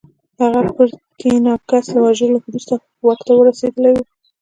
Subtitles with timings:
[0.39, 2.73] هغه پرتیناکس له وژلو وروسته
[3.05, 3.99] واک ته رسېدلی و